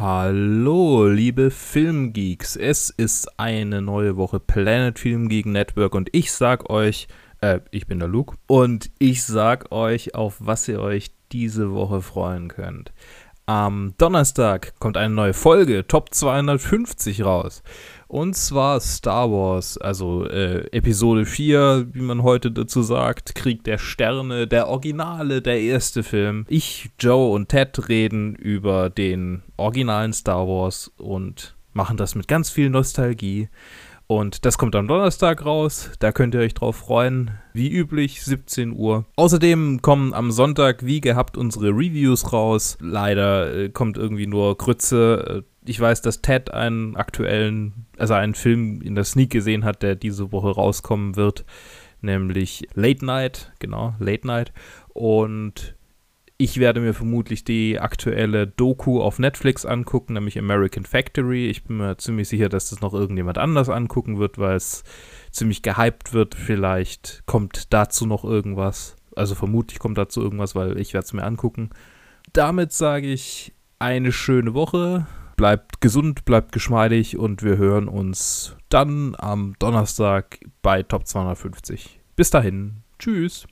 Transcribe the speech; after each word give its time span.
Hallo, 0.00 1.08
liebe 1.08 1.50
Filmgeeks. 1.50 2.54
Es 2.54 2.88
ist 2.88 3.36
eine 3.36 3.82
neue 3.82 4.16
Woche 4.16 4.38
Planet 4.38 4.96
Film 4.96 5.28
Geek 5.28 5.46
Network 5.46 5.96
und 5.96 6.08
ich 6.12 6.30
sag 6.30 6.70
euch, 6.70 7.08
äh, 7.40 7.58
ich 7.72 7.88
bin 7.88 7.98
der 7.98 8.06
Luke 8.06 8.36
und 8.46 8.92
ich 9.00 9.24
sag 9.24 9.72
euch, 9.72 10.14
auf 10.14 10.36
was 10.38 10.68
ihr 10.68 10.80
euch 10.80 11.10
diese 11.32 11.72
Woche 11.72 12.00
freuen 12.00 12.46
könnt. 12.46 12.92
Am 13.48 13.94
Donnerstag 13.96 14.74
kommt 14.78 14.98
eine 14.98 15.14
neue 15.14 15.32
Folge, 15.32 15.86
Top 15.86 16.12
250 16.12 17.24
raus. 17.24 17.62
Und 18.06 18.36
zwar 18.36 18.78
Star 18.80 19.32
Wars, 19.32 19.78
also 19.78 20.26
äh, 20.26 20.66
Episode 20.70 21.24
4, 21.24 21.86
wie 21.94 22.02
man 22.02 22.22
heute 22.22 22.50
dazu 22.50 22.82
sagt, 22.82 23.34
Krieg 23.34 23.64
der 23.64 23.78
Sterne, 23.78 24.46
der 24.46 24.68
Originale, 24.68 25.40
der 25.40 25.62
erste 25.62 26.02
Film. 26.02 26.44
Ich, 26.50 26.90
Joe 27.00 27.32
und 27.32 27.48
Ted 27.48 27.88
reden 27.88 28.34
über 28.34 28.90
den 28.90 29.42
originalen 29.56 30.12
Star 30.12 30.46
Wars 30.46 30.92
und 30.98 31.56
machen 31.72 31.96
das 31.96 32.14
mit 32.14 32.28
ganz 32.28 32.50
viel 32.50 32.68
Nostalgie. 32.68 33.48
Und 34.08 34.46
das 34.46 34.56
kommt 34.56 34.74
am 34.74 34.88
Donnerstag 34.88 35.44
raus. 35.44 35.90
Da 35.98 36.12
könnt 36.12 36.34
ihr 36.34 36.40
euch 36.40 36.54
drauf 36.54 36.76
freuen. 36.76 37.32
Wie 37.52 37.70
üblich, 37.70 38.22
17 38.22 38.72
Uhr. 38.72 39.04
Außerdem 39.16 39.82
kommen 39.82 40.14
am 40.14 40.30
Sonntag, 40.30 40.86
wie 40.86 41.02
gehabt, 41.02 41.36
unsere 41.36 41.68
Reviews 41.68 42.32
raus. 42.32 42.78
Leider 42.80 43.54
äh, 43.54 43.68
kommt 43.68 43.98
irgendwie 43.98 44.26
nur 44.26 44.56
Grütze. 44.56 45.44
Äh, 45.44 45.70
ich 45.70 45.78
weiß, 45.78 46.00
dass 46.00 46.22
Ted 46.22 46.50
einen 46.50 46.96
aktuellen, 46.96 47.84
also 47.98 48.14
einen 48.14 48.34
Film 48.34 48.80
in 48.80 48.94
der 48.94 49.04
Sneak 49.04 49.28
gesehen 49.28 49.66
hat, 49.66 49.82
der 49.82 49.94
diese 49.94 50.32
Woche 50.32 50.52
rauskommen 50.52 51.16
wird. 51.16 51.44
Nämlich 52.00 52.66
Late 52.72 53.04
Night, 53.04 53.52
genau, 53.58 53.94
Late 53.98 54.26
Night. 54.26 54.54
Und 54.88 55.76
ich 56.40 56.58
werde 56.58 56.80
mir 56.80 56.94
vermutlich 56.94 57.42
die 57.42 57.80
aktuelle 57.80 58.46
Doku 58.46 59.02
auf 59.02 59.18
Netflix 59.18 59.66
angucken, 59.66 60.12
nämlich 60.12 60.38
American 60.38 60.84
Factory. 60.84 61.48
Ich 61.48 61.64
bin 61.64 61.78
mir 61.78 61.98
ziemlich 61.98 62.28
sicher, 62.28 62.48
dass 62.48 62.70
das 62.70 62.80
noch 62.80 62.94
irgendjemand 62.94 63.38
anders 63.38 63.68
angucken 63.68 64.20
wird, 64.20 64.38
weil 64.38 64.54
es 64.54 64.84
ziemlich 65.32 65.62
gehypt 65.62 66.12
wird. 66.12 66.36
Vielleicht 66.36 67.24
kommt 67.26 67.72
dazu 67.72 68.06
noch 68.06 68.24
irgendwas. 68.24 68.94
Also 69.16 69.34
vermutlich 69.34 69.80
kommt 69.80 69.98
dazu 69.98 70.22
irgendwas, 70.22 70.54
weil 70.54 70.78
ich 70.78 70.94
werde 70.94 71.06
es 71.06 71.12
mir 71.12 71.24
angucken. 71.24 71.70
Damit 72.32 72.72
sage 72.72 73.08
ich 73.08 73.52
eine 73.80 74.12
schöne 74.12 74.54
Woche. 74.54 75.08
Bleibt 75.36 75.80
gesund, 75.80 76.24
bleibt 76.24 76.52
geschmeidig 76.52 77.16
und 77.16 77.42
wir 77.42 77.56
hören 77.56 77.88
uns 77.88 78.56
dann 78.68 79.16
am 79.18 79.56
Donnerstag 79.58 80.38
bei 80.62 80.84
Top 80.84 81.08
250. 81.08 82.00
Bis 82.14 82.30
dahin. 82.30 82.82
Tschüss. 83.00 83.46